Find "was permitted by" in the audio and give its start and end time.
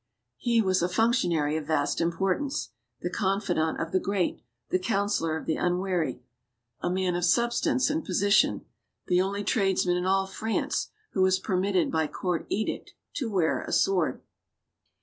11.21-12.07